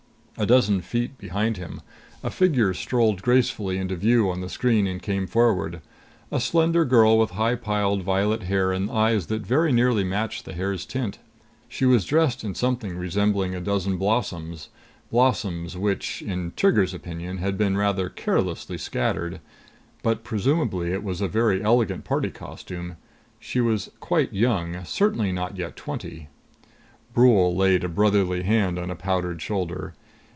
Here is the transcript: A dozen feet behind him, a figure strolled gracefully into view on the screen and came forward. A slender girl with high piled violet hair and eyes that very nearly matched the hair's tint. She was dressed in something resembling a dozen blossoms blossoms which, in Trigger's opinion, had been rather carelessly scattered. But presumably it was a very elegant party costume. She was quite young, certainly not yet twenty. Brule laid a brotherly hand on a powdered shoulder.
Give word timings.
A 0.37 0.45
dozen 0.47 0.81
feet 0.81 1.19
behind 1.19 1.57
him, 1.57 1.81
a 2.23 2.31
figure 2.31 2.73
strolled 2.73 3.21
gracefully 3.21 3.77
into 3.77 3.95
view 3.95 4.27
on 4.31 4.41
the 4.41 4.49
screen 4.49 4.87
and 4.87 4.99
came 4.99 5.27
forward. 5.27 5.81
A 6.31 6.39
slender 6.39 6.83
girl 6.83 7.19
with 7.19 7.31
high 7.31 7.53
piled 7.53 8.01
violet 8.01 8.43
hair 8.43 8.71
and 8.71 8.89
eyes 8.89 9.27
that 9.27 9.43
very 9.45 9.71
nearly 9.71 10.03
matched 10.03 10.45
the 10.45 10.53
hair's 10.53 10.83
tint. 10.83 11.19
She 11.69 11.85
was 11.85 12.05
dressed 12.05 12.43
in 12.43 12.55
something 12.55 12.97
resembling 12.97 13.53
a 13.53 13.61
dozen 13.61 13.97
blossoms 13.97 14.69
blossoms 15.11 15.77
which, 15.77 16.23
in 16.23 16.53
Trigger's 16.55 16.93
opinion, 16.95 17.37
had 17.37 17.55
been 17.55 17.77
rather 17.77 18.09
carelessly 18.09 18.79
scattered. 18.79 19.41
But 20.01 20.23
presumably 20.23 20.91
it 20.91 21.03
was 21.03 21.21
a 21.21 21.27
very 21.27 21.61
elegant 21.61 22.03
party 22.03 22.31
costume. 22.31 22.95
She 23.39 23.61
was 23.61 23.91
quite 23.99 24.33
young, 24.33 24.83
certainly 24.85 25.31
not 25.31 25.57
yet 25.57 25.75
twenty. 25.75 26.29
Brule 27.13 27.55
laid 27.55 27.83
a 27.83 27.87
brotherly 27.89 28.41
hand 28.41 28.79
on 28.79 28.89
a 28.89 28.95
powdered 28.95 29.39
shoulder. 29.39 29.93